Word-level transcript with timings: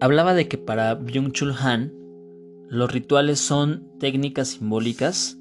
hablaba 0.00 0.34
de 0.34 0.48
que 0.48 0.58
para 0.58 0.98
Byung-Chul 0.98 1.54
Han 1.60 1.92
los 2.68 2.90
rituales 2.90 3.38
son 3.38 3.88
técnicas 4.00 4.48
simbólicas 4.48 5.38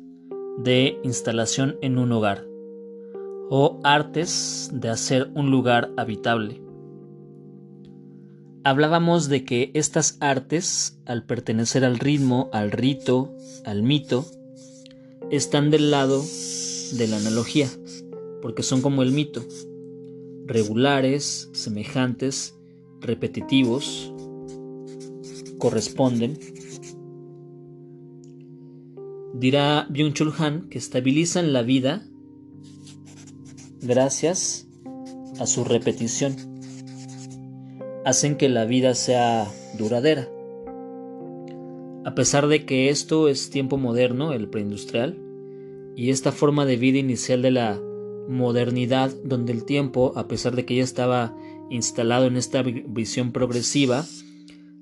de 0.57 0.99
instalación 1.03 1.77
en 1.81 1.97
un 1.97 2.11
hogar 2.11 2.45
o 3.49 3.79
artes 3.83 4.69
de 4.73 4.89
hacer 4.89 5.31
un 5.33 5.49
lugar 5.49 5.91
habitable. 5.97 6.61
Hablábamos 8.63 9.27
de 9.29 9.43
que 9.43 9.71
estas 9.73 10.17
artes, 10.21 10.99
al 11.05 11.25
pertenecer 11.25 11.83
al 11.83 11.99
ritmo, 11.99 12.49
al 12.53 12.71
rito, 12.71 13.35
al 13.65 13.83
mito, 13.83 14.25
están 15.31 15.69
del 15.69 15.91
lado 15.91 16.23
de 16.93 17.07
la 17.07 17.17
analogía, 17.17 17.67
porque 18.41 18.63
son 18.63 18.81
como 18.81 19.03
el 19.03 19.11
mito, 19.11 19.43
regulares, 20.45 21.49
semejantes, 21.53 22.55
repetitivos, 23.01 24.12
corresponden. 25.63 26.37
Dirá 29.33 29.87
Byung-Chul 29.89 30.33
Han 30.37 30.67
que 30.67 30.77
estabilizan 30.77 31.53
la 31.53 31.61
vida 31.61 32.05
gracias 33.81 34.67
a 35.39 35.45
su 35.45 35.63
repetición. 35.63 36.35
Hacen 38.03 38.35
que 38.35 38.49
la 38.49 38.65
vida 38.65 38.93
sea 38.93 39.47
duradera. 39.79 40.27
A 42.03 42.13
pesar 42.13 42.49
de 42.49 42.65
que 42.65 42.89
esto 42.89 43.29
es 43.29 43.49
tiempo 43.49 43.77
moderno, 43.77 44.33
el 44.33 44.49
preindustrial, 44.49 45.17
y 45.95 46.09
esta 46.09 46.33
forma 46.33 46.65
de 46.65 46.75
vida 46.75 46.97
inicial 46.97 47.41
de 47.41 47.51
la 47.51 47.81
modernidad, 48.27 49.11
donde 49.23 49.53
el 49.53 49.63
tiempo, 49.63 50.11
a 50.17 50.27
pesar 50.27 50.57
de 50.57 50.65
que 50.65 50.75
ya 50.75 50.83
estaba 50.83 51.33
instalado 51.69 52.25
en 52.25 52.35
esta 52.35 52.63
visión 52.63 53.31
progresiva, 53.31 54.05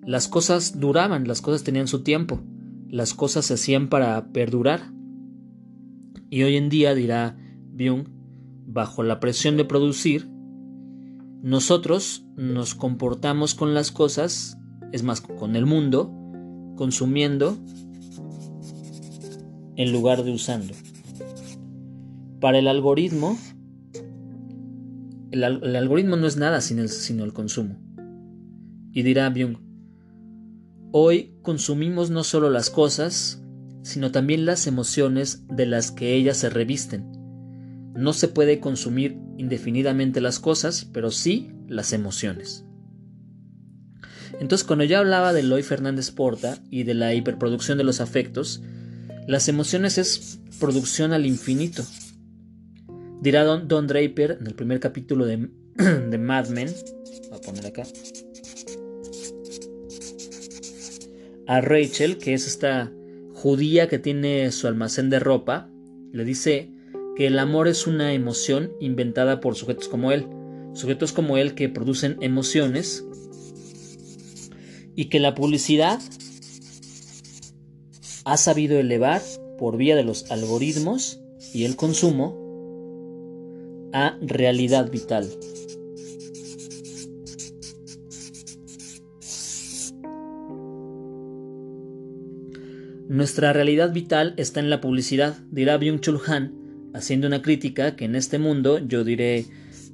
las 0.04 0.28
cosas 0.28 0.80
duraban, 0.80 1.28
las 1.28 1.42
cosas 1.42 1.64
tenían 1.64 1.88
su 1.88 2.04
tiempo, 2.04 2.40
las 2.90 3.14
cosas 3.14 3.46
se 3.46 3.54
hacían 3.54 3.90
para 3.90 4.32
perdurar. 4.32 4.92
Y 6.30 6.44
hoy 6.44 6.56
en 6.56 6.70
día, 6.70 6.96
dirá 6.96 7.38
Byung, 7.72 8.08
bajo 8.66 9.04
la 9.04 9.20
presión 9.20 9.58
de 9.58 9.66
producir, 9.66 10.30
nosotros 11.42 12.26
nos 12.36 12.76
comportamos 12.76 13.56
con 13.56 13.74
las 13.74 13.92
cosas, 13.92 14.58
es 14.92 15.04
más, 15.04 15.22
con 15.22 15.56
el 15.56 15.66
mundo, 15.66 16.12
consumiendo 16.76 17.58
en 19.76 19.92
lugar 19.92 20.24
de 20.24 20.32
usando. 20.32 20.74
Para 22.40 22.60
el 22.60 22.68
algoritmo, 22.68 23.38
el, 25.32 25.44
algoritmo 25.44 26.16
no 26.16 26.28
es 26.28 26.38
nada 26.38 26.58
el, 26.58 26.90
sino 26.90 27.24
el 27.24 27.34
consumo. 27.34 27.78
Y 28.92 29.04
dirá 29.04 29.30
Byung, 29.30 29.71
hoy 30.92 31.36
consumimos 31.42 32.10
no 32.10 32.24
solo 32.24 32.50
las 32.50 32.70
cosas, 32.70 33.42
sino 33.84 34.12
también 34.12 34.46
las 34.46 34.68
emociones 34.68 35.46
de 35.48 35.66
las 35.66 35.92
que 35.92 36.14
ellas 36.14 36.38
se 36.38 36.50
revisten. 36.50 37.12
No 37.96 38.14
se 38.14 38.28
puede 38.28 38.60
consumir 38.60 39.18
indefinidamente 39.38 40.22
las 40.22 40.40
cosas, 40.40 40.86
pero 40.86 41.12
sí 41.12 41.52
las 41.68 41.94
emociones. 41.94 42.66
Entonces, 44.40 44.66
cuando 44.66 44.86
ya 44.86 45.00
hablaba 45.00 45.34
de 45.34 45.44
Loy 45.44 45.64
Fernández 45.64 46.12
Porta 46.12 46.58
y 46.70 46.84
de 46.84 46.94
la 46.94 47.14
hiperproducción 47.14 47.78
de 47.78 47.84
los 47.84 48.02
afectos, 48.02 48.62
las 49.28 49.48
emociones 49.48 49.98
es 49.98 50.40
producción 50.60 51.14
al 51.14 51.26
infinito. 51.26 51.84
Dirá 53.22 53.44
Don, 53.44 53.88
Draper 53.88 54.38
en 54.40 54.48
el 54.48 54.56
primer 54.56 54.80
capítulo 54.80 55.26
de, 55.26 55.50
de 55.76 56.18
Mad 56.18 56.48
Men, 56.50 56.74
voy 57.30 57.38
a 57.38 57.42
poner 57.42 57.66
acá, 57.68 57.84
a 61.48 61.62
Rachel, 61.62 62.18
que 62.18 62.34
es 62.34 62.48
esta 62.48 62.92
judía 63.34 63.88
que 63.88 64.00
tiene 64.00 64.52
su 64.52 64.68
almacén 64.68 65.10
de 65.10 65.20
ropa, 65.20 65.70
le 66.12 66.26
dice, 66.26 66.70
que 67.16 67.28
el 67.28 67.40
amor 67.40 67.68
es 67.68 67.88
una 67.88 68.14
emoción 68.14 68.72
inventada 68.80 69.40
por 69.42 69.56
sujetos 69.56 69.88
como 69.88 70.12
él, 70.12 70.28
sujetos 70.74 71.12
como 71.12 71.38
él 71.38 71.56
que 71.56 71.70
producen 71.70 72.18
emociones 72.22 73.06
y 74.96 75.06
que 75.06 75.20
la 75.20 75.36
publicidad 75.36 76.00
ha 78.24 78.38
sabido 78.38 78.80
elevar 78.80 79.22
por 79.58 79.78
vía 79.78 79.96
de 79.96 80.04
los 80.04 80.30
algoritmos 80.32 81.20
y 81.54 81.66
el 81.66 81.76
consumo 81.76 82.40
a 83.94 84.18
realidad 84.22 84.90
vital. 84.90 85.30
Nuestra 93.12 93.52
realidad 93.52 93.92
vital 93.92 94.34
está 94.38 94.62
en 94.62 94.70
la 94.70 94.80
publicidad, 94.80 95.36
dirá 95.52 95.78
Byung-Chul 95.78 96.22
Han, 96.28 96.54
haciendo 96.94 97.28
una 97.28 97.42
crítica 97.42 97.98
que 97.98 98.06
en 98.06 98.16
este 98.16 98.40
mundo, 98.40 98.80
yo 98.80 99.04
diré 99.04 99.48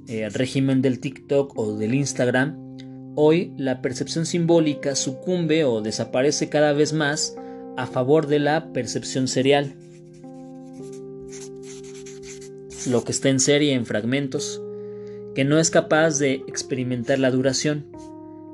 eh, 0.06 0.28
régimen 0.28 0.82
del 0.82 1.00
TikTok 1.00 1.58
o 1.58 1.76
del 1.76 1.94
Instagram, 1.94 2.76
hoy 3.16 3.52
la 3.56 3.82
percepción 3.82 4.24
simbólica 4.24 4.94
sucumbe 4.94 5.64
o 5.64 5.82
desaparece 5.82 6.48
cada 6.48 6.72
vez 6.72 6.92
más 6.92 7.34
a 7.76 7.88
favor 7.88 8.28
de 8.28 8.38
la 8.38 8.72
percepción 8.72 9.26
serial. 9.26 9.74
Lo 12.88 13.02
que 13.02 13.10
está 13.10 13.30
en 13.30 13.40
serie 13.40 13.74
en 13.74 13.84
fragmentos, 13.84 14.62
que 15.34 15.44
no 15.44 15.58
es 15.58 15.70
capaz 15.70 16.20
de 16.20 16.34
experimentar 16.46 17.18
la 17.18 17.32
duración. 17.32 17.84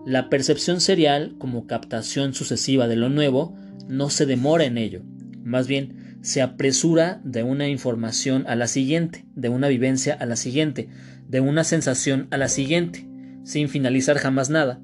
La 0.06 0.30
percepción 0.30 0.80
serial, 0.80 1.34
como 1.36 1.66
captación 1.66 2.32
sucesiva 2.32 2.88
de 2.88 2.96
lo 2.96 3.10
nuevo, 3.10 3.58
no 3.88 4.10
se 4.10 4.26
demora 4.26 4.64
en 4.64 4.78
ello, 4.78 5.02
más 5.42 5.66
bien 5.66 6.18
se 6.22 6.40
apresura 6.40 7.20
de 7.22 7.42
una 7.42 7.68
información 7.68 8.46
a 8.48 8.56
la 8.56 8.66
siguiente, 8.66 9.26
de 9.34 9.50
una 9.50 9.68
vivencia 9.68 10.14
a 10.14 10.24
la 10.24 10.36
siguiente, 10.36 10.88
de 11.28 11.40
una 11.40 11.64
sensación 11.64 12.28
a 12.30 12.38
la 12.38 12.48
siguiente, 12.48 13.06
sin 13.44 13.68
finalizar 13.68 14.16
jamás 14.16 14.48
nada. 14.48 14.80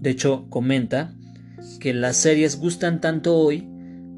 De 0.00 0.10
hecho, 0.10 0.46
comenta 0.50 1.14
que 1.78 1.94
las 1.94 2.16
series 2.16 2.56
gustan 2.56 3.00
tanto 3.00 3.36
hoy 3.36 3.68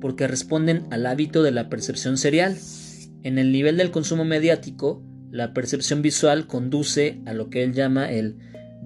porque 0.00 0.27
responden 0.27 0.87
al 0.91 1.04
hábito 1.04 1.43
de 1.43 1.50
la 1.50 1.69
percepción 1.69 2.16
serial. 2.16 2.56
En 3.22 3.38
el 3.38 3.53
nivel 3.53 3.77
del 3.77 3.91
consumo 3.91 4.25
mediático, 4.25 5.03
la 5.31 5.53
percepción 5.53 6.00
visual 6.00 6.47
conduce 6.47 7.21
a 7.27 7.34
lo 7.34 7.50
que 7.50 7.62
él 7.62 7.75
llama 7.75 8.10
el 8.10 8.38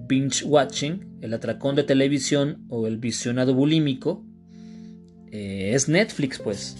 binge 0.07 0.43
watching, 0.43 1.17
el 1.21 1.33
atracón 1.33 1.75
de 1.75 1.83
televisión 1.83 2.65
o 2.67 2.87
el 2.87 2.97
visionado 2.97 3.53
bulímico, 3.53 4.25
eh, 5.31 5.71
es 5.73 5.87
Netflix, 5.87 6.39
pues. 6.39 6.75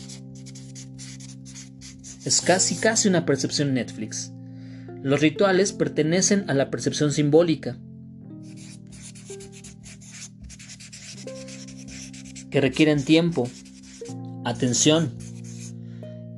Es 2.26 2.42
casi, 2.42 2.76
casi 2.76 3.08
una 3.08 3.26
percepción 3.26 3.74
Netflix. 3.74 4.32
Los 5.02 5.22
rituales 5.22 5.72
pertenecen 5.72 6.50
a 6.50 6.54
la 6.54 6.70
percepción 6.70 7.12
simbólica, 7.12 7.78
que 12.50 12.62
requieren 12.62 13.04
tiempo, 13.04 13.48
atención, 14.44 15.14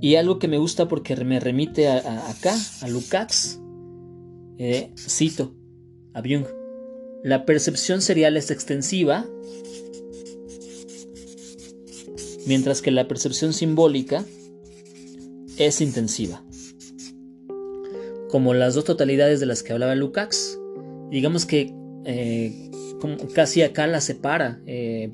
y 0.02 0.16
algo 0.16 0.40
que 0.40 0.48
me 0.48 0.58
gusta 0.58 0.88
porque 0.88 1.16
me 1.16 1.40
remite 1.40 1.88
a, 1.88 2.30
acá, 2.30 2.56
a 2.82 2.88
Lukács, 2.88 3.60
eh, 4.58 4.92
cito 4.98 5.56
a 6.14 6.22
Byung, 6.22 6.46
la 7.24 7.46
percepción 7.46 8.02
serial 8.02 8.36
es 8.36 8.52
extensiva 8.52 9.26
mientras 12.46 12.82
que 12.82 12.92
la 12.92 13.08
percepción 13.08 13.54
simbólica 13.54 14.26
es 15.58 15.82
intensiva. 15.82 16.44
Como 18.30 18.54
las 18.54 18.76
dos 18.76 18.86
totalidades 18.86 19.40
de 19.40 19.46
las 19.46 19.64
que 19.64 19.74
hablaba 19.74 19.96
Lukács, 19.96 20.58
digamos 21.10 21.46
que 21.46 21.74
eh, 22.06 22.72
casi 23.34 23.62
acá 23.62 23.88
la 23.88 24.02
separa 24.02 24.62
eh. 24.66 25.10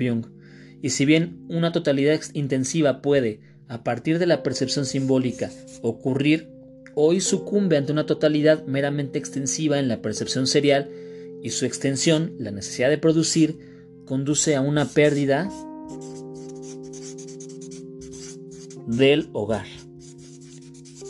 Y 0.82 0.90
si 0.92 1.06
bien 1.06 1.40
una 1.50 1.72
totalidad 1.72 2.22
intensiva 2.34 3.02
puede, 3.02 3.40
a 3.68 3.84
partir 3.84 4.20
de 4.20 4.28
la 4.28 4.44
percepción 4.44 4.86
simbólica, 4.86 5.50
ocurrir, 5.82 6.48
hoy 6.96 7.20
sucumbe 7.20 7.78
ante 7.78 7.92
una 7.92 8.06
totalidad 8.06 8.64
meramente 8.66 9.20
extensiva 9.20 9.80
en 9.80 9.88
la 9.88 10.02
percepción 10.02 10.48
serial 10.48 10.90
y 11.44 11.50
su 11.50 11.66
extensión, 11.66 12.34
la 12.40 12.52
necesidad 12.52 12.90
de 12.90 12.98
producir, 12.98 13.58
conduce 14.06 14.56
a 14.56 14.62
una 14.62 14.86
pérdida 14.86 15.50
del 18.88 19.30
hogar. 19.34 19.66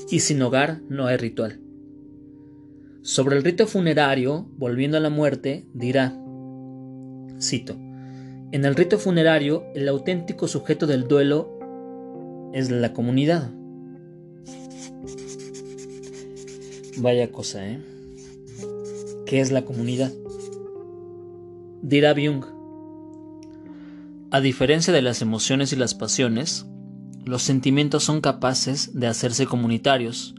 Y 0.09 0.19
sin 0.19 0.41
hogar 0.41 0.81
no 0.89 1.05
hay 1.05 1.17
ritual. 1.17 1.61
Sobre 3.01 3.37
el 3.37 3.43
rito 3.43 3.67
funerario, 3.67 4.49
volviendo 4.57 4.97
a 4.97 4.99
la 4.99 5.09
muerte, 5.09 5.65
dirá, 5.73 6.13
cito, 7.39 7.77
en 8.51 8.65
el 8.65 8.75
rito 8.75 8.97
funerario 8.97 9.63
el 9.75 9.87
auténtico 9.87 10.47
sujeto 10.47 10.87
del 10.87 11.07
duelo 11.07 12.51
es 12.53 12.71
la 12.71 12.93
comunidad. 12.93 13.51
Vaya 16.97 17.31
cosa, 17.31 17.67
¿eh? 17.67 17.79
¿Qué 19.25 19.39
es 19.39 19.51
la 19.51 19.63
comunidad? 19.63 20.11
Dirá 21.81 22.13
Byung, 22.13 22.43
a 24.31 24.41
diferencia 24.41 24.91
de 24.91 25.01
las 25.01 25.21
emociones 25.21 25.71
y 25.71 25.75
las 25.75 25.93
pasiones, 25.93 26.65
los 27.27 27.43
sentimientos 27.43 28.05
son 28.05 28.21
capaces 28.21 28.91
de 28.93 29.07
hacerse 29.07 29.47
comunitarios. 29.47 30.33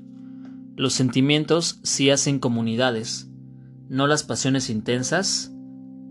Los 0.75 0.95
sentimientos 0.95 1.81
sí 1.83 2.09
hacen 2.09 2.39
comunidades, 2.39 3.29
no 3.91 4.07
las 4.07 4.23
pasiones 4.23 4.71
intensas, 4.71 5.53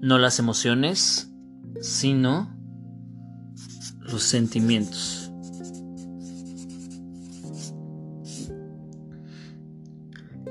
no 0.02 0.20
las 0.20 0.38
emociones, 0.38 1.32
sino 1.82 2.56
los 4.02 4.22
sentimientos. 4.22 5.32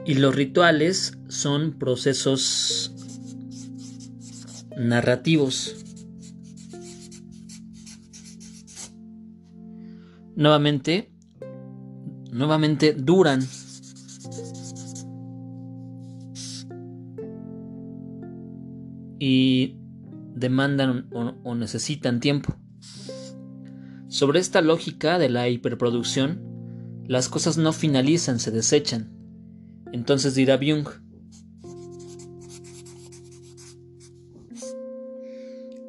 Y 0.05 0.15
los 0.15 0.35
rituales 0.35 1.19
son 1.29 1.79
procesos 1.79 2.93
narrativos. 4.77 5.86
Nuevamente, 10.37 11.11
nuevamente 12.31 12.93
duran. 12.93 13.41
Y 19.19 19.79
demandan 20.35 21.09
o, 21.43 21.55
necesitan 21.55 22.21
tiempo. 22.21 22.55
Sobre 24.09 24.39
esta 24.39 24.61
lógica 24.61 25.19
de 25.19 25.31
la 25.31 25.49
hiperproducción, 25.49 26.43
las 27.07 27.31
cosas 27.31 27.57
no 27.57 27.73
finalizan, 27.73 28.39
se 28.39 28.51
desechan. 28.51 29.17
Entonces 29.93 30.35
dirá 30.35 30.59
Byung, 30.59 30.87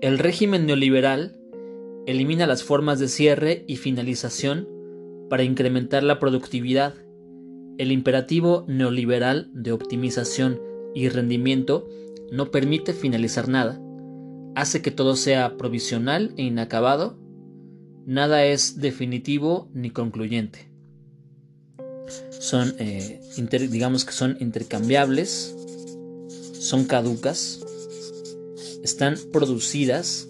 el 0.01 0.19
régimen 0.19 0.65
neoliberal 0.65 1.36
elimina 2.07 2.47
las 2.47 2.63
formas 2.63 2.97
de 2.97 3.07
cierre 3.07 3.63
y 3.67 3.75
finalización 3.75 4.67
para 5.29 5.43
incrementar 5.43 6.01
la 6.01 6.17
productividad. 6.17 6.95
El 7.77 7.91
imperativo 7.91 8.65
neoliberal 8.67 9.51
de 9.53 9.71
optimización 9.71 10.59
y 10.95 11.09
rendimiento 11.09 11.87
no 12.31 12.49
permite 12.49 12.93
finalizar 12.93 13.47
nada 13.47 13.79
hace 14.57 14.81
que 14.81 14.89
todo 14.89 15.15
sea 15.15 15.55
provisional 15.55 16.33
e 16.35 16.41
inacabado, 16.41 17.15
nada 18.07 18.43
es 18.43 18.81
definitivo 18.81 19.69
ni 19.71 19.91
concluyente. 19.91 20.71
Son, 22.31 22.73
eh, 22.79 23.21
digamos 23.69 24.03
que 24.03 24.13
son 24.13 24.35
intercambiables, 24.39 25.55
son 26.59 26.85
caducas, 26.85 27.63
están 28.83 29.15
producidas, 29.31 30.27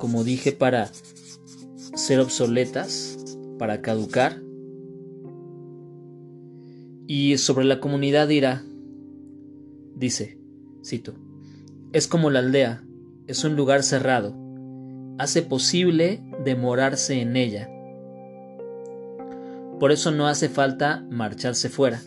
como 0.00 0.24
dije, 0.24 0.50
para 0.50 0.90
ser 1.94 2.18
obsoletas, 2.18 3.36
para 3.58 3.82
caducar. 3.82 4.40
Y 7.06 7.36
sobre 7.38 7.66
la 7.66 7.80
comunidad 7.80 8.26
dirá, 8.26 8.64
dice, 9.94 10.38
cito, 10.82 11.14
es 11.92 12.08
como 12.08 12.30
la 12.30 12.38
aldea, 12.38 12.82
es 13.26 13.44
un 13.44 13.56
lugar 13.56 13.82
cerrado. 13.82 14.34
Hace 15.18 15.42
posible 15.42 16.22
demorarse 16.44 17.20
en 17.20 17.36
ella. 17.36 17.68
Por 19.78 19.92
eso 19.92 20.10
no 20.12 20.28
hace 20.28 20.48
falta 20.48 21.04
marcharse 21.10 21.68
fuera. 21.68 22.00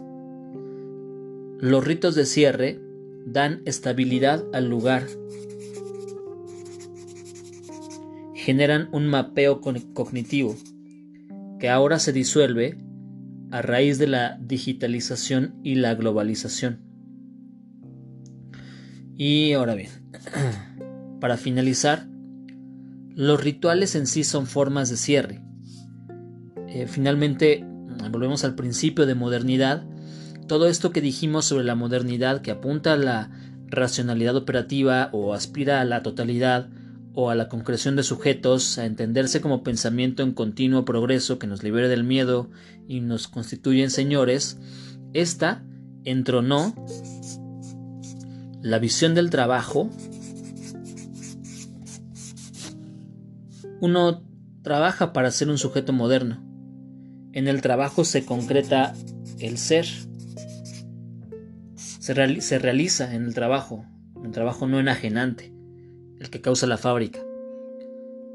Los 1.60 1.86
ritos 1.86 2.16
de 2.16 2.26
cierre 2.26 2.80
dan 3.26 3.62
estabilidad 3.66 4.44
al 4.52 4.68
lugar. 4.68 5.04
Generan 8.44 8.90
un 8.92 9.08
mapeo 9.08 9.62
cognitivo 9.62 10.58
que 11.60 11.70
ahora 11.70 11.98
se 11.98 12.12
disuelve 12.12 12.78
a 13.52 13.62
raíz 13.62 14.00
de 14.00 14.08
la 14.08 14.38
digitalización 14.42 15.56
y 15.64 15.76
la 15.76 15.96
globalización. 15.96 16.82
Y 19.16 19.54
ahora 19.54 19.76
bien, 19.76 19.92
Para 21.24 21.38
finalizar, 21.38 22.06
los 23.16 23.42
rituales 23.42 23.96
en 23.96 24.08
sí 24.08 24.26
son 24.26 24.46
formas 24.46 24.90
de 24.90 24.98
cierre. 24.98 25.42
Eh, 26.68 26.86
finalmente, 26.86 27.66
volvemos 28.12 28.44
al 28.44 28.56
principio 28.56 29.06
de 29.06 29.16
modernidad. 29.16 29.86
Todo 30.50 30.68
esto 30.68 30.92
que 30.92 31.00
dijimos 31.00 31.46
sobre 31.46 31.64
la 31.64 31.76
modernidad 31.76 32.42
que 32.42 32.52
apunta 32.52 32.92
a 32.92 32.98
la 32.98 33.32
racionalidad 33.68 34.36
operativa 34.36 35.08
o 35.14 35.34
aspira 35.34 35.80
a 35.80 35.86
la 35.86 36.04
totalidad 36.04 36.68
o 37.14 37.30
a 37.30 37.36
la 37.36 37.48
concreción 37.48 37.96
de 37.96 38.04
sujetos, 38.04 38.78
a 38.78 38.86
entenderse 38.86 39.42
como 39.42 39.64
pensamiento 39.64 40.24
en 40.24 40.34
continuo 40.34 40.86
progreso 40.86 41.40
que 41.40 41.48
nos 41.48 41.64
libere 41.64 41.88
del 41.88 42.04
miedo 42.04 42.50
y 42.88 43.02
nos 43.02 43.28
constituye 43.28 43.84
en 43.84 43.92
señores, 43.92 44.58
esta 45.14 45.64
entronó 46.04 46.74
la 48.62 48.80
visión 48.80 49.14
del 49.14 49.30
trabajo 49.30 49.90
Uno 53.84 54.24
trabaja 54.62 55.12
para 55.12 55.30
ser 55.30 55.50
un 55.50 55.58
sujeto 55.58 55.92
moderno. 55.92 56.42
En 57.34 57.50
el 57.50 57.62
trabajo 57.62 58.06
se 58.06 58.26
concreta 58.26 58.94
el 59.40 59.58
ser. 59.58 59.86
Se, 61.76 62.14
realiza 62.14 63.14
en 63.14 63.26
el 63.26 63.34
trabajo, 63.34 63.86
el 64.24 64.32
trabajo 64.32 64.68
no 64.68 64.80
enajenante, 64.80 65.53
el 66.24 66.30
que 66.30 66.42
causa 66.42 66.68
la 66.68 66.78
fábrica. 66.78 67.20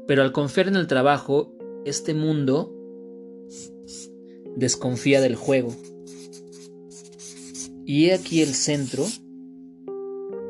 Pero 0.07 0.21
al 0.21 0.31
confiar 0.31 0.67
en 0.67 0.75
el 0.75 0.87
trabajo, 0.87 1.53
este 1.85 2.13
mundo 2.13 2.73
desconfía 4.55 5.21
del 5.21 5.35
juego. 5.35 5.75
Y 7.85 8.07
he 8.07 8.13
aquí 8.13 8.41
el 8.41 8.53
centro, 8.53 9.05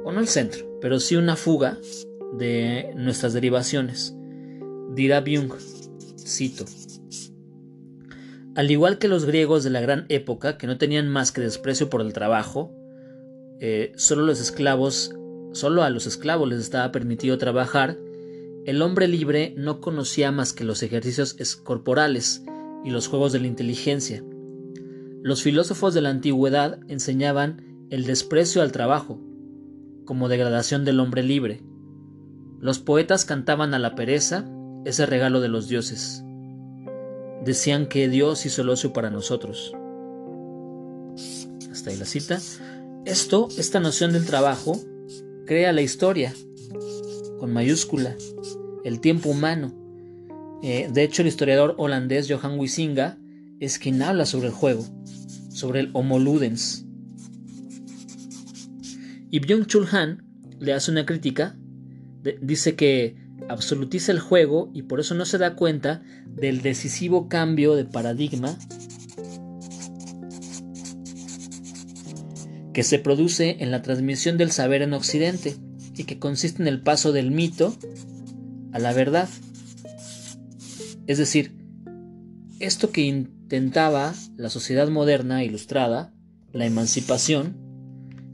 o 0.04 0.12
no 0.12 0.20
el 0.20 0.28
centro, 0.28 0.78
pero 0.82 1.00
sí 1.00 1.16
una 1.16 1.36
fuga 1.36 1.78
de 2.38 2.92
nuestras 2.96 3.34
derivaciones. 3.34 4.16
Dirá 4.94 5.22
Byung, 5.22 5.54
cito, 6.18 6.66
al 8.56 8.72
igual 8.72 8.98
que 8.98 9.08
los 9.08 9.26
griegos 9.26 9.64
de 9.64 9.70
la 9.70 9.80
gran 9.80 10.06
época, 10.10 10.58
que 10.58 10.68
no 10.68 10.78
tenían 10.78 11.08
más 11.08 11.32
que 11.32 11.40
desprecio 11.40 11.90
por 11.90 12.02
el 12.02 12.12
trabajo, 12.12 12.76
eh, 13.62 13.94
solo 13.96 14.24
los 14.24 14.42
esclavos, 14.42 15.16
solo 15.52 15.84
a 15.84 15.90
los 15.90 16.06
esclavos 16.06 16.50
les 16.50 16.60
estaba 16.60 16.92
permitido 16.92 17.38
trabajar, 17.38 17.98
el 18.66 18.82
hombre 18.82 19.08
libre 19.08 19.54
no 19.58 19.82
conocía 19.82 20.32
más 20.32 20.54
que 20.54 20.64
los 20.64 20.84
ejercicios 20.84 21.36
corporales 21.64 22.44
y 22.84 22.92
los 22.92 23.08
juegos 23.08 23.32
de 23.32 23.40
la 23.40 23.48
inteligencia. 23.48 24.24
Los 25.22 25.44
filósofos 25.44 25.94
de 25.94 26.02
la 26.02 26.10
antigüedad 26.10 26.80
enseñaban 26.88 27.88
el 27.90 28.06
desprecio 28.06 28.62
al 28.62 28.72
trabajo, 28.72 29.20
como 30.06 30.30
degradación 30.30 30.86
del 30.86 31.00
hombre 31.00 31.24
libre. 31.24 31.62
Los 32.60 32.80
poetas 32.80 33.26
cantaban 33.26 33.74
a 33.74 33.80
la 33.80 33.96
pereza 33.96 34.46
ese 34.86 35.06
regalo 35.06 35.42
de 35.42 35.50
los 35.50 35.68
dioses. 35.68 36.24
Decían 37.44 37.88
que 37.88 38.10
Dios 38.10 38.46
hizo 38.46 38.62
el 38.62 38.70
ocio 38.70 38.94
para 38.94 39.10
nosotros. 39.10 39.74
Hasta 41.72 41.90
ahí 41.90 41.98
la 41.98 42.06
cita. 42.06 42.40
Esto, 43.06 43.48
esta 43.58 43.80
noción 43.80 44.14
del 44.14 44.26
trabajo, 44.26 44.80
crea 45.50 45.74
la 45.74 45.82
historia, 45.82 46.32
con 47.40 47.52
mayúscula, 47.52 48.16
el 48.84 49.00
tiempo 49.00 49.30
humano. 49.30 49.74
Eh, 50.62 50.92
de 50.94 51.02
hecho, 51.02 51.24
el 51.24 51.28
historiador 51.28 51.74
holandés 51.80 52.28
Johan 52.30 52.60
Huizinga 52.60 53.18
es 53.60 53.80
quien 53.80 54.00
habla 54.04 54.28
sobre 54.28 54.50
el 54.50 54.54
juego, 54.54 54.86
sobre 55.50 55.80
el 55.80 55.90
Homo 55.94 56.20
Ludens. 56.20 56.86
Y 59.32 59.40
Byung-Chul 59.40 59.92
Han 59.92 60.24
le 60.60 60.74
hace 60.74 60.92
una 60.92 61.08
crítica, 61.08 61.58
dice 62.44 62.76
que 62.76 63.16
absolutiza 63.48 64.12
el 64.12 64.20
juego 64.20 64.70
y 64.76 64.84
por 64.84 65.00
eso 65.00 65.16
no 65.16 65.26
se 65.26 65.40
da 65.40 65.56
cuenta 65.56 66.04
del 66.28 66.62
decisivo 66.62 67.28
cambio 67.28 67.74
de 67.74 67.86
paradigma 67.86 68.56
que 72.74 72.84
se 72.84 73.00
produce 73.00 73.58
en 73.60 73.72
la 73.72 73.82
transmisión 73.82 74.38
del 74.38 74.52
saber 74.52 74.82
en 74.82 74.94
Occidente 74.94 75.56
y 75.96 76.04
que 76.04 76.20
consiste 76.20 76.62
en 76.62 76.68
el 76.68 76.82
paso 76.82 77.12
del 77.12 77.32
mito 77.32 77.76
a 78.72 78.80
la 78.80 78.94
verdad. 78.94 79.28
Es 81.08 81.18
decir, 81.18 81.58
esto 82.60 82.92
que 82.92 83.02
intentaba 83.02 84.14
la 84.38 84.50
sociedad 84.50 84.90
moderna 84.90 85.44
ilustrada, 85.44 86.14
la 86.52 86.66
emancipación, 86.66 87.58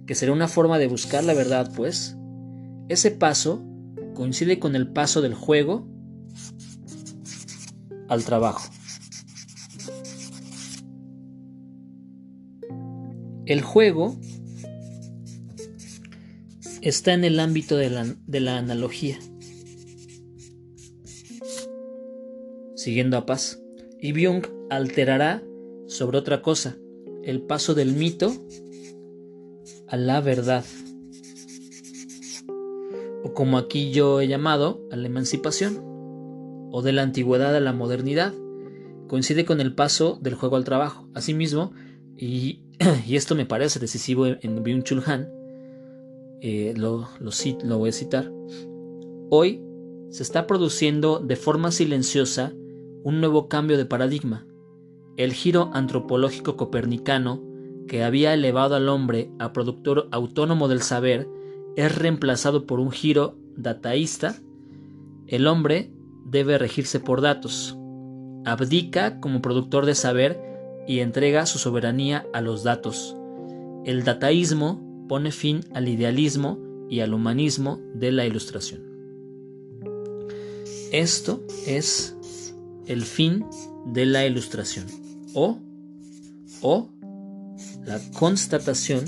que 0.06 0.16
será 0.16 0.34
una 0.34 0.48
forma 0.48 0.78
de 0.78 0.88
buscar 0.88 1.24
la 1.24 1.34
verdad, 1.34 1.72
pues, 1.76 2.18
ese 2.90 3.12
paso 3.12 3.64
coincide 4.14 4.60
con 4.60 4.76
el 4.76 4.88
paso 4.88 5.22
del 5.22 5.34
juego 5.34 5.88
al 8.08 8.24
trabajo. 8.24 8.70
El 13.46 13.62
juego 13.62 14.20
está 16.90 17.14
en 17.14 17.24
el 17.24 17.40
ámbito 17.40 17.78
de 17.78 17.90
la, 17.90 18.06
de 18.28 18.40
la 18.40 18.60
analogía. 18.60 19.18
Siguiendo 22.76 23.18
a 23.18 23.26
Paz. 23.26 23.60
Y 24.00 24.12
Byung 24.12 24.46
alterará 24.70 25.44
sobre 25.88 26.20
otra 26.20 26.44
cosa, 26.44 26.78
el 27.24 27.42
paso 27.42 27.74
del 27.74 27.94
mito 27.94 28.32
a 29.88 29.98
la 29.98 30.22
verdad, 30.22 30.64
o 33.24 33.34
como 33.34 33.58
aquí 33.58 33.92
yo 33.92 34.22
he 34.22 34.28
llamado, 34.28 34.88
a 34.92 34.96
la 34.96 35.08
emancipación, 35.08 35.80
o 36.72 36.82
de 36.84 36.92
la 36.92 37.02
antigüedad 37.02 37.56
a 37.56 37.60
la 37.62 37.74
modernidad, 37.74 38.34
coincide 39.08 39.46
con 39.46 39.60
el 39.60 39.74
paso 39.74 40.20
del 40.22 40.36
juego 40.36 40.56
al 40.56 40.66
trabajo. 40.66 41.10
Asimismo, 41.16 41.72
y, 42.16 42.62
y 43.08 43.16
esto 43.16 43.34
me 43.34 43.48
parece 43.48 43.80
decisivo 43.80 44.28
en 44.28 44.64
Byung-Chul 44.64 45.04
Han, 45.08 45.45
eh, 46.48 46.76
lo, 46.78 47.10
lo, 47.20 47.32
lo 47.64 47.78
voy 47.80 47.90
a 47.90 47.92
citar, 47.92 48.32
hoy 49.32 49.64
se 50.12 50.22
está 50.22 50.46
produciendo 50.46 51.18
de 51.18 51.38
forma 51.38 51.72
silenciosa 51.72 52.54
un 53.04 53.20
nuevo 53.20 53.48
cambio 53.48 53.80
de 53.80 53.88
paradigma. 53.88 54.46
El 55.18 55.34
giro 55.34 55.72
antropológico 55.74 56.56
copernicano, 56.56 57.44
que 57.88 58.04
había 58.04 58.32
elevado 58.32 58.76
al 58.76 58.90
hombre 58.90 59.32
a 59.40 59.54
productor 59.54 60.08
autónomo 60.12 60.68
del 60.68 60.84
saber, 60.84 61.28
es 61.76 61.98
reemplazado 61.98 62.68
por 62.68 62.80
un 62.80 62.92
giro 62.92 63.40
dataísta. 63.58 64.36
El 65.26 65.48
hombre 65.48 65.92
debe 66.26 66.60
regirse 66.60 67.00
por 67.00 67.22
datos. 67.22 67.76
Abdica 68.46 69.20
como 69.20 69.42
productor 69.42 69.88
de 69.88 69.96
saber 69.96 70.40
y 70.88 71.00
entrega 71.00 71.48
su 71.48 71.58
soberanía 71.58 72.28
a 72.34 72.42
los 72.42 72.64
datos. 72.64 73.18
El 73.84 74.04
dataísmo 74.04 74.85
pone 75.08 75.32
fin 75.32 75.62
al 75.74 75.88
idealismo 75.88 76.60
y 76.90 77.00
al 77.00 77.14
humanismo 77.14 77.80
de 77.94 78.12
la 78.12 78.26
ilustración. 78.26 78.82
Esto 80.92 81.46
es 81.68 82.16
el 82.88 83.04
fin 83.04 83.46
de 83.88 84.06
la 84.06 84.26
ilustración 84.26 84.86
o, 85.34 85.60
o 86.62 86.90
la 87.86 88.00
constatación 88.14 89.04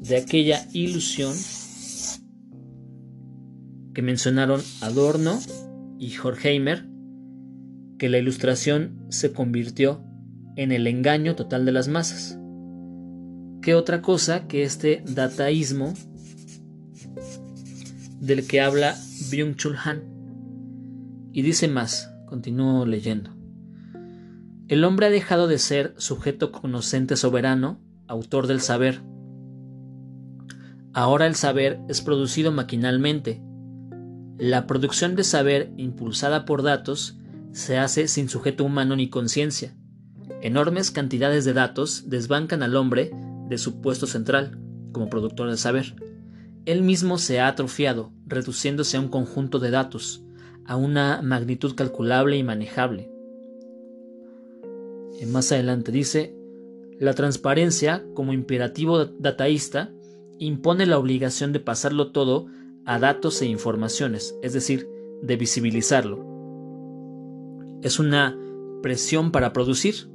de 0.00 0.16
aquella 0.16 0.66
ilusión 0.72 1.34
que 3.94 4.02
mencionaron 4.02 4.60
Adorno 4.80 5.38
y 5.98 6.16
Horkheimer, 6.16 6.88
que 7.98 8.08
la 8.08 8.18
ilustración 8.18 9.06
se 9.10 9.32
convirtió 9.32 10.02
en 10.56 10.72
el 10.72 10.86
engaño 10.86 11.36
total 11.36 11.64
de 11.64 11.72
las 11.72 11.88
masas. 11.88 12.38
¿Qué 13.62 13.76
otra 13.76 14.02
cosa 14.02 14.48
que 14.48 14.64
este 14.64 15.04
dataísmo 15.06 15.94
del 18.18 18.48
que 18.48 18.60
habla 18.60 18.96
Byung-Chul 19.30 19.76
Han? 19.84 21.30
Y 21.32 21.42
dice 21.42 21.68
más, 21.68 22.12
continúo 22.26 22.84
leyendo. 22.86 23.30
El 24.66 24.82
hombre 24.82 25.06
ha 25.06 25.10
dejado 25.10 25.46
de 25.46 25.58
ser 25.58 25.94
sujeto 25.96 26.50
conocente 26.50 27.14
soberano, 27.14 27.80
autor 28.08 28.48
del 28.48 28.60
saber. 28.60 29.00
Ahora 30.92 31.28
el 31.28 31.36
saber 31.36 31.78
es 31.88 32.00
producido 32.00 32.50
maquinalmente. 32.50 33.40
La 34.38 34.66
producción 34.66 35.14
de 35.14 35.22
saber 35.22 35.72
impulsada 35.76 36.46
por 36.46 36.64
datos 36.64 37.16
se 37.52 37.78
hace 37.78 38.08
sin 38.08 38.28
sujeto 38.28 38.64
humano 38.64 38.96
ni 38.96 39.08
conciencia. 39.08 39.76
Enormes 40.40 40.90
cantidades 40.90 41.44
de 41.44 41.52
datos 41.52 42.10
desbancan 42.10 42.64
al 42.64 42.74
hombre 42.74 43.12
de 43.58 44.06
central, 44.06 44.58
como 44.92 45.08
productor 45.08 45.50
de 45.50 45.56
saber. 45.56 45.94
Él 46.64 46.82
mismo 46.82 47.18
se 47.18 47.40
ha 47.40 47.48
atrofiado, 47.48 48.12
reduciéndose 48.26 48.96
a 48.96 49.00
un 49.00 49.08
conjunto 49.08 49.58
de 49.58 49.70
datos, 49.70 50.22
a 50.64 50.76
una 50.76 51.22
magnitud 51.22 51.74
calculable 51.74 52.36
y 52.36 52.42
manejable. 52.42 53.10
Y 55.20 55.26
más 55.26 55.50
adelante 55.52 55.92
dice, 55.92 56.34
la 56.98 57.14
transparencia, 57.14 58.04
como 58.14 58.32
imperativo 58.32 59.04
dataísta, 59.04 59.90
impone 60.38 60.86
la 60.86 60.98
obligación 60.98 61.52
de 61.52 61.60
pasarlo 61.60 62.12
todo 62.12 62.46
a 62.84 62.98
datos 62.98 63.42
e 63.42 63.46
informaciones, 63.46 64.36
es 64.42 64.52
decir, 64.52 64.88
de 65.22 65.36
visibilizarlo. 65.36 66.24
Es 67.82 67.98
una 67.98 68.38
presión 68.82 69.32
para 69.32 69.52
producir, 69.52 70.11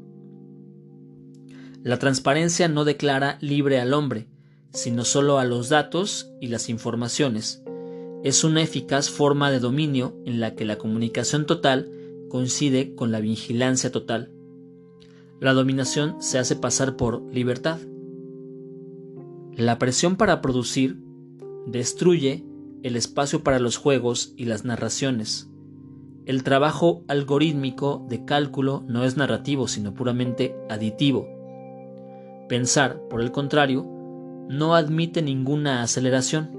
la 1.84 2.00
transparencia 2.00 2.68
no 2.68 2.86
declara 2.86 3.38
libre 3.42 3.80
al 3.80 3.94
hombre, 3.94 4.28
sino 4.72 5.06
solo 5.06 5.40
a 5.40 5.46
los 5.46 5.70
datos 5.70 6.32
y 6.42 6.48
las 6.48 6.70
informaciones. 6.70 7.64
Es 8.24 8.44
una 8.44 8.62
eficaz 8.62 9.10
forma 9.10 9.52
de 9.52 9.60
dominio 9.60 10.16
en 10.26 10.40
la 10.40 10.56
que 10.56 10.66
la 10.66 10.78
comunicación 10.78 11.46
total 11.46 11.90
coincide 12.30 12.96
con 12.96 13.12
la 13.12 13.20
vigilancia 13.20 13.92
total. 13.92 14.32
La 15.40 15.54
dominación 15.54 16.18
se 16.20 16.40
hace 16.40 16.56
pasar 16.56 16.98
por 16.98 17.22
libertad. 17.34 17.80
La 19.56 19.80
presión 19.80 20.16
para 20.16 20.42
producir 20.42 20.98
destruye 21.68 22.44
el 22.84 22.96
espacio 22.96 23.44
para 23.44 23.60
los 23.60 23.78
juegos 23.78 24.34
y 24.36 24.46
las 24.46 24.66
narraciones. 24.66 25.50
El 26.26 26.44
trabajo 26.44 27.04
algorítmico 27.08 28.06
de 28.10 28.26
cálculo 28.26 28.84
no 28.88 29.06
es 29.06 29.16
narrativo, 29.16 29.68
sino 29.68 29.94
puramente 29.94 30.56
aditivo. 30.70 31.37
Pensar, 32.48 33.02
por 33.10 33.22
el 33.22 33.32
contrario, 33.32 33.86
no 34.50 34.76
admite 34.76 35.22
ninguna 35.22 35.82
aceleración. 35.82 36.50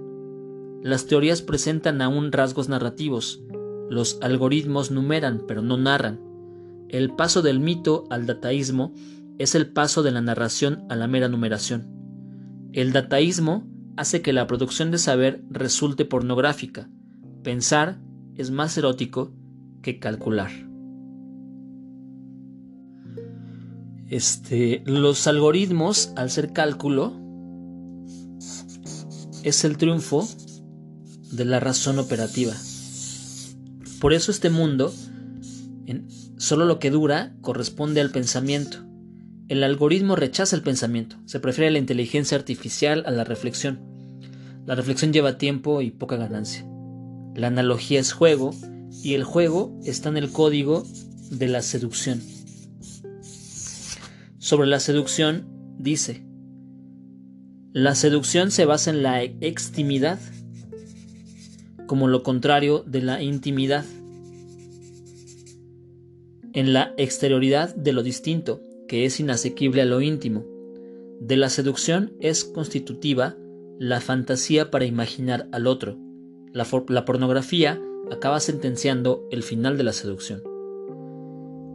Las 0.82 1.06
teorías 1.06 1.42
presentan 1.42 2.02
aún 2.02 2.30
rasgos 2.30 2.68
narrativos, 2.68 3.42
los 3.88 4.18
algoritmos 4.20 4.90
numeran 4.90 5.42
pero 5.46 5.62
no 5.62 5.76
narran. 5.76 6.20
El 6.88 7.14
paso 7.14 7.42
del 7.42 7.60
mito 7.60 8.04
al 8.10 8.26
dataísmo 8.26 8.92
es 9.38 9.54
el 9.54 9.70
paso 9.70 10.02
de 10.02 10.10
la 10.10 10.20
narración 10.20 10.84
a 10.88 10.96
la 10.96 11.06
mera 11.06 11.28
numeración. 11.28 11.86
El 12.72 12.92
dataísmo 12.92 13.66
hace 13.96 14.20
que 14.22 14.32
la 14.32 14.46
producción 14.46 14.90
de 14.90 14.98
saber 14.98 15.42
resulte 15.50 16.04
pornográfica. 16.04 16.88
Pensar 17.42 18.00
es 18.36 18.50
más 18.50 18.76
erótico 18.76 19.32
que 19.82 19.98
calcular. 19.98 20.67
Este, 24.08 24.82
los 24.86 25.26
algoritmos, 25.26 26.12
al 26.16 26.30
ser 26.30 26.52
cálculo, 26.52 27.12
es 29.42 29.64
el 29.64 29.76
triunfo 29.76 30.26
de 31.32 31.44
la 31.44 31.60
razón 31.60 31.98
operativa. 31.98 32.54
Por 34.00 34.14
eso 34.14 34.30
este 34.30 34.48
mundo, 34.48 34.94
solo 36.38 36.64
lo 36.64 36.78
que 36.78 36.90
dura, 36.90 37.34
corresponde 37.42 38.00
al 38.00 38.10
pensamiento. 38.10 38.78
El 39.48 39.62
algoritmo 39.62 40.16
rechaza 40.16 40.56
el 40.56 40.62
pensamiento, 40.62 41.16
se 41.26 41.40
prefiere 41.40 41.70
la 41.70 41.78
inteligencia 41.78 42.36
artificial 42.36 43.02
a 43.06 43.10
la 43.10 43.24
reflexión. 43.24 43.80
La 44.66 44.74
reflexión 44.74 45.12
lleva 45.12 45.38
tiempo 45.38 45.80
y 45.82 45.90
poca 45.90 46.16
ganancia. 46.16 46.66
La 47.34 47.48
analogía 47.48 48.00
es 48.00 48.12
juego 48.12 48.54
y 49.02 49.14
el 49.14 49.24
juego 49.24 49.78
está 49.84 50.08
en 50.08 50.16
el 50.16 50.30
código 50.30 50.86
de 51.30 51.48
la 51.48 51.62
seducción. 51.62 52.22
Sobre 54.48 54.66
la 54.66 54.80
seducción 54.80 55.44
dice, 55.78 56.24
la 57.74 57.94
seducción 57.94 58.50
se 58.50 58.64
basa 58.64 58.88
en 58.88 59.02
la 59.02 59.22
extimidad 59.22 60.18
como 61.86 62.08
lo 62.08 62.22
contrario 62.22 62.82
de 62.86 63.02
la 63.02 63.22
intimidad, 63.22 63.84
en 66.54 66.72
la 66.72 66.94
exterioridad 66.96 67.74
de 67.74 67.92
lo 67.92 68.02
distinto, 68.02 68.62
que 68.88 69.04
es 69.04 69.20
inasequible 69.20 69.82
a 69.82 69.84
lo 69.84 70.00
íntimo. 70.00 70.46
De 71.20 71.36
la 71.36 71.50
seducción 71.50 72.14
es 72.18 72.44
constitutiva 72.44 73.36
la 73.78 74.00
fantasía 74.00 74.70
para 74.70 74.86
imaginar 74.86 75.46
al 75.52 75.66
otro. 75.66 75.98
La, 76.54 76.66
la 76.88 77.04
pornografía 77.04 77.78
acaba 78.10 78.40
sentenciando 78.40 79.28
el 79.30 79.42
final 79.42 79.76
de 79.76 79.84
la 79.84 79.92
seducción. 79.92 80.42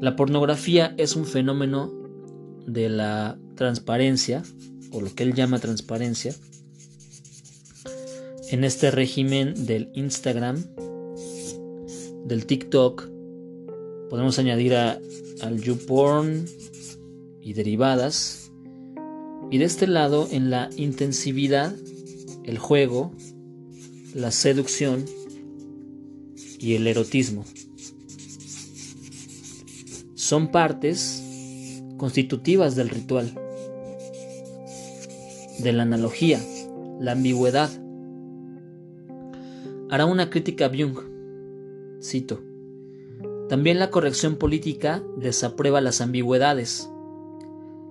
La 0.01 0.15
pornografía 0.15 0.95
es 0.97 1.15
un 1.15 1.25
fenómeno 1.25 2.01
de 2.65 2.89
la 2.89 3.37
transparencia, 3.55 4.43
o 4.91 5.01
lo 5.01 5.13
que 5.13 5.23
él 5.23 5.33
llama 5.33 5.59
transparencia, 5.59 6.33
en 8.49 8.63
este 8.63 8.91
régimen 8.91 9.65
del 9.65 9.89
Instagram, 9.93 10.63
del 12.25 12.45
TikTok, 12.45 13.09
podemos 14.09 14.37
añadir 14.37 14.75
a, 14.75 14.99
al 15.41 15.61
YouPorn 15.61 16.45
y 17.41 17.53
derivadas, 17.53 18.51
y 19.49 19.57
de 19.57 19.65
este 19.65 19.87
lado 19.87 20.27
en 20.31 20.49
la 20.49 20.69
intensividad, 20.77 21.75
el 22.43 22.57
juego, 22.57 23.11
la 24.13 24.31
seducción 24.31 25.05
y 26.59 26.75
el 26.75 26.87
erotismo. 26.87 27.45
Son 30.15 30.49
partes 30.49 31.22
constitutivas 32.03 32.75
del 32.75 32.89
ritual, 32.89 33.31
de 35.59 35.71
la 35.71 35.83
analogía, 35.83 36.37
la 36.99 37.13
ambigüedad. 37.13 37.69
Hará 39.89 40.05
una 40.05 40.29
crítica 40.29 40.65
a 40.65 40.67
Byung. 40.67 40.97
Cito. 42.01 42.41
También 43.47 43.79
la 43.79 43.89
corrección 43.89 44.35
política 44.35 45.01
desaprueba 45.15 45.79
las 45.79 46.01
ambigüedades. 46.01 46.89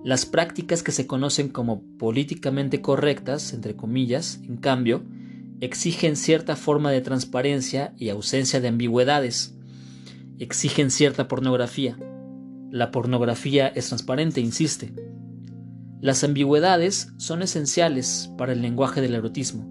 Las 0.03 0.27
prácticas 0.27 0.83
que 0.83 0.91
se 0.91 1.07
conocen 1.07 1.49
como 1.49 1.81
políticamente 1.97 2.81
correctas, 2.81 3.51
entre 3.51 3.75
comillas, 3.75 4.41
en 4.43 4.57
cambio, 4.57 5.01
exigen 5.59 6.15
cierta 6.15 6.55
forma 6.55 6.91
de 6.91 7.01
transparencia 7.01 7.95
y 7.97 8.09
ausencia 8.09 8.61
de 8.61 8.67
ambigüedades. 8.67 9.55
Exigen 10.37 10.91
cierta 10.91 11.27
pornografía. 11.27 11.97
La 12.73 12.89
pornografía 12.89 13.67
es 13.67 13.89
transparente, 13.89 14.41
insiste. 14.41 14.95
Las 16.01 16.23
ambigüedades 16.23 17.13
son 17.17 17.43
esenciales 17.43 18.31
para 18.35 18.53
el 18.53 18.63
lenguaje 18.63 18.99
del 18.99 19.13
erotismo. 19.13 19.69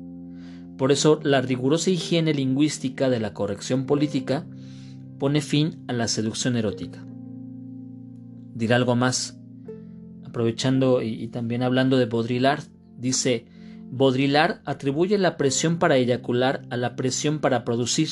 Por 0.78 0.92
eso 0.92 1.18
la 1.24 1.40
rigurosa 1.40 1.90
higiene 1.90 2.32
lingüística 2.32 3.10
de 3.10 3.18
la 3.18 3.34
corrección 3.34 3.86
política 3.86 4.46
pone 5.18 5.40
fin 5.40 5.82
a 5.88 5.94
la 5.94 6.06
seducción 6.06 6.54
erótica. 6.54 7.04
Dirá 8.54 8.76
algo 8.76 8.94
más 8.94 9.36
aprovechando 10.24 11.02
y, 11.02 11.26
también 11.26 11.64
hablando 11.64 11.96
de 11.96 12.06
Baudrillard, 12.06 12.62
dice, 12.98 13.46
Baudrillard 13.90 14.60
atribuye 14.64 15.18
la 15.18 15.36
presión 15.36 15.80
para 15.80 15.96
eyacular 15.96 16.62
a 16.70 16.76
la 16.76 16.94
presión 16.94 17.40
para 17.40 17.64
producir. 17.64 18.08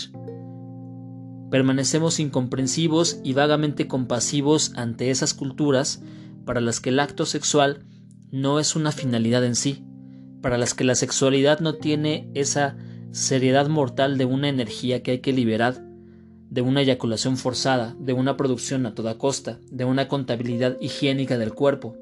Permanecemos 1.51 2.21
incomprensivos 2.21 3.19
y 3.25 3.33
vagamente 3.33 3.89
compasivos 3.89 4.73
ante 4.77 5.11
esas 5.11 5.35
culturas 5.35 6.03
para 6.45 6.61
las 6.61 6.81
que 6.81 6.91
el 6.91 7.01
acto 7.01 7.27
sexual 7.27 7.85
no 8.31 8.61
es 8.61 8.77
una 8.77 8.93
finalidad 8.93 9.45
en 9.45 9.57
sí, 9.57 9.85
para 10.41 10.59
las 10.59 10.75
que 10.75 10.85
la 10.85 10.95
sexualidad 10.95 11.61
no 11.61 11.75
tiene 11.75 12.31
esa 12.35 12.77
seriedad 13.11 13.69
mortal 13.69 14.17
de 14.17 14.25
una 14.25 14.49
energía 14.49 15.03
que 15.03 15.11
hay 15.13 15.19
que 15.19 15.33
liberar, 15.33 15.85
de 16.51 16.63
una 16.63 16.83
eyaculación 16.83 17.37
forzada, 17.37 17.97
de 17.99 18.13
una 18.13 18.37
producción 18.37 18.87
a 18.87 18.95
toda 18.95 19.19
costa, 19.19 19.59
de 19.71 19.85
una 19.85 20.09
contabilidad 20.09 20.77
higiénica 20.81 21.39
del 21.39 21.53
cuerpo. 21.53 21.97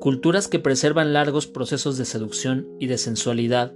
Culturas 0.00 0.48
que 0.48 0.58
preservan 0.58 1.12
largos 1.12 1.46
procesos 1.46 1.98
de 1.98 2.04
seducción 2.04 2.68
y 2.78 2.86
de 2.86 2.98
sensualidad, 2.98 3.72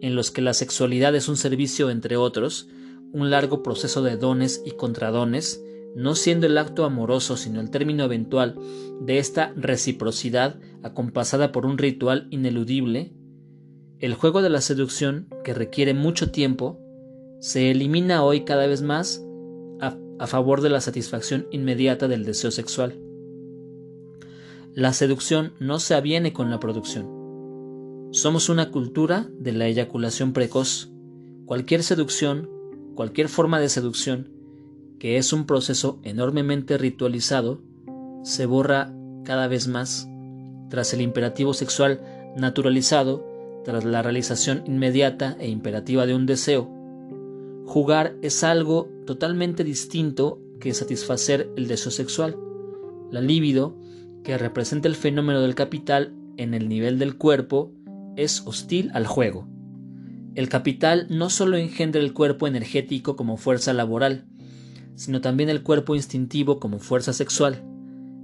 en 0.00 0.14
los 0.14 0.30
que 0.30 0.42
la 0.42 0.54
sexualidad 0.54 1.14
es 1.14 1.28
un 1.28 1.36
servicio 1.36 1.90
entre 1.90 2.16
otros, 2.16 2.68
un 3.14 3.30
largo 3.30 3.62
proceso 3.62 4.02
de 4.02 4.18
dones 4.18 4.62
y 4.66 4.72
contradones, 4.72 5.64
no 5.94 6.16
siendo 6.16 6.46
el 6.46 6.58
acto 6.58 6.84
amoroso 6.84 7.36
sino 7.36 7.60
el 7.60 7.70
término 7.70 8.04
eventual 8.04 8.56
de 9.00 9.18
esta 9.18 9.52
reciprocidad 9.56 10.56
acompasada 10.82 11.52
por 11.52 11.64
un 11.64 11.78
ritual 11.78 12.26
ineludible, 12.30 13.14
el 14.00 14.14
juego 14.14 14.42
de 14.42 14.50
la 14.50 14.60
seducción, 14.60 15.28
que 15.44 15.54
requiere 15.54 15.94
mucho 15.94 16.30
tiempo, 16.30 16.78
se 17.40 17.70
elimina 17.70 18.24
hoy 18.24 18.44
cada 18.44 18.66
vez 18.66 18.82
más 18.82 19.24
a, 19.80 19.96
a 20.18 20.26
favor 20.26 20.60
de 20.60 20.70
la 20.70 20.80
satisfacción 20.80 21.46
inmediata 21.52 22.08
del 22.08 22.24
deseo 22.24 22.50
sexual. 22.50 22.98
La 24.74 24.92
seducción 24.92 25.52
no 25.60 25.78
se 25.78 25.94
aviene 25.94 26.32
con 26.32 26.50
la 26.50 26.58
producción. 26.58 27.08
Somos 28.10 28.48
una 28.48 28.70
cultura 28.70 29.28
de 29.38 29.52
la 29.52 29.68
eyaculación 29.68 30.32
precoz. 30.32 30.90
Cualquier 31.46 31.82
seducción, 31.82 32.50
cualquier 32.94 33.28
forma 33.28 33.60
de 33.60 33.68
seducción, 33.68 34.28
que 34.98 35.16
es 35.18 35.32
un 35.32 35.46
proceso 35.46 36.00
enormemente 36.02 36.78
ritualizado, 36.78 37.60
se 38.22 38.46
borra 38.46 38.92
cada 39.24 39.48
vez 39.48 39.68
más 39.68 40.08
tras 40.70 40.92
el 40.94 41.00
imperativo 41.00 41.54
sexual 41.54 42.00
naturalizado, 42.36 43.24
tras 43.64 43.84
la 43.84 44.02
realización 44.02 44.62
inmediata 44.66 45.36
e 45.38 45.48
imperativa 45.48 46.06
de 46.06 46.14
un 46.14 46.26
deseo. 46.26 46.70
Jugar 47.66 48.16
es 48.22 48.44
algo 48.44 48.88
totalmente 49.06 49.64
distinto 49.64 50.40
que 50.60 50.74
satisfacer 50.74 51.50
el 51.56 51.68
deseo 51.68 51.92
sexual. 51.92 52.36
La 53.10 53.20
libido 53.20 53.76
que 54.22 54.38
representa 54.38 54.88
el 54.88 54.96
fenómeno 54.96 55.40
del 55.40 55.54
capital 55.54 56.14
en 56.36 56.54
el 56.54 56.68
nivel 56.68 56.98
del 56.98 57.16
cuerpo, 57.16 57.70
es 58.16 58.42
hostil 58.46 58.90
al 58.94 59.06
juego. 59.06 59.46
El 60.34 60.48
capital 60.48 61.06
no 61.10 61.30
solo 61.30 61.56
engendra 61.56 62.00
el 62.00 62.12
cuerpo 62.12 62.48
energético 62.48 63.14
como 63.14 63.36
fuerza 63.36 63.72
laboral, 63.72 64.24
sino 64.96 65.20
también 65.20 65.48
el 65.48 65.62
cuerpo 65.62 65.94
instintivo 65.94 66.58
como 66.58 66.80
fuerza 66.80 67.12
sexual. 67.12 67.62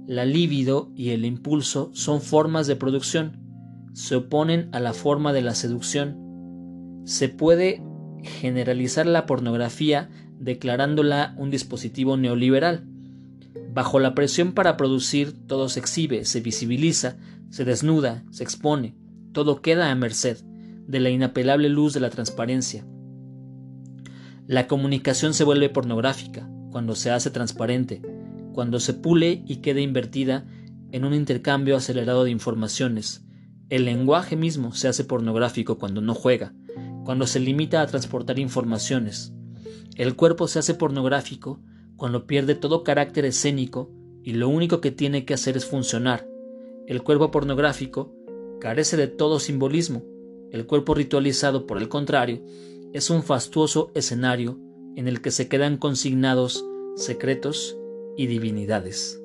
La 0.07 0.25
libido 0.25 0.91
y 0.95 1.11
el 1.11 1.23
impulso 1.23 1.89
son 1.93 2.21
formas 2.21 2.67
de 2.67 2.75
producción, 2.75 3.39
se 3.93 4.15
oponen 4.15 4.69
a 4.73 4.79
la 4.79 4.93
forma 4.93 5.31
de 5.31 5.41
la 5.41 5.55
seducción. 5.55 7.01
Se 7.05 7.29
puede 7.29 7.81
generalizar 8.23 9.05
la 9.05 9.25
pornografía 9.25 10.09
declarándola 10.37 11.33
un 11.37 11.49
dispositivo 11.49 12.17
neoliberal, 12.17 12.87
Bajo 13.73 13.99
la 13.99 14.15
presión 14.15 14.51
para 14.51 14.75
producir, 14.75 15.33
todo 15.47 15.69
se 15.69 15.79
exhibe, 15.79 16.25
se 16.25 16.41
visibiliza, 16.41 17.15
se 17.49 17.63
desnuda, 17.63 18.25
se 18.29 18.43
expone, 18.43 18.95
todo 19.31 19.61
queda 19.61 19.91
a 19.91 19.95
merced 19.95 20.39
de 20.91 20.99
la 20.99 21.09
inapelable 21.09 21.69
luz 21.69 21.93
de 21.93 22.01
la 22.01 22.09
transparencia. 22.09 22.85
La 24.45 24.67
comunicación 24.67 25.33
se 25.33 25.45
vuelve 25.45 25.69
pornográfica 25.69 26.49
cuando 26.69 26.95
se 26.95 27.09
hace 27.11 27.31
transparente, 27.31 28.01
cuando 28.53 28.79
se 28.79 28.93
pule 28.93 29.43
y 29.47 29.57
queda 29.57 29.79
invertida 29.79 30.45
en 30.91 31.05
un 31.05 31.13
intercambio 31.13 31.77
acelerado 31.77 32.25
de 32.25 32.31
informaciones. 32.31 33.25
El 33.69 33.85
lenguaje 33.85 34.35
mismo 34.35 34.73
se 34.73 34.89
hace 34.89 35.05
pornográfico 35.05 35.77
cuando 35.77 36.01
no 36.01 36.13
juega, 36.13 36.53
cuando 37.05 37.25
se 37.25 37.39
limita 37.39 37.81
a 37.81 37.87
transportar 37.87 38.37
informaciones. 38.37 39.33
El 39.95 40.17
cuerpo 40.17 40.49
se 40.49 40.59
hace 40.59 40.73
pornográfico 40.73 41.61
cuando 41.95 42.27
pierde 42.27 42.55
todo 42.55 42.83
carácter 42.83 43.23
escénico 43.23 43.89
y 44.23 44.33
lo 44.33 44.49
único 44.49 44.81
que 44.81 44.91
tiene 44.91 45.23
que 45.23 45.33
hacer 45.33 45.55
es 45.55 45.65
funcionar. 45.65 46.27
El 46.85 47.01
cuerpo 47.03 47.31
pornográfico 47.31 48.13
carece 48.59 48.97
de 48.97 49.07
todo 49.07 49.39
simbolismo. 49.39 50.03
El 50.51 50.65
cuerpo 50.65 50.93
ritualizado, 50.93 51.65
por 51.65 51.77
el 51.77 51.87
contrario, 51.87 52.43
es 52.93 53.09
un 53.09 53.23
fastuoso 53.23 53.91
escenario 53.95 54.59
en 54.95 55.07
el 55.07 55.21
que 55.21 55.31
se 55.31 55.47
quedan 55.47 55.77
consignados 55.77 56.65
secretos 56.95 57.77
y 58.17 58.27
divinidades. 58.27 59.20